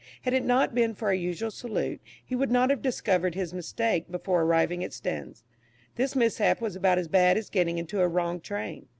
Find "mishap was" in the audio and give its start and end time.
6.15-6.75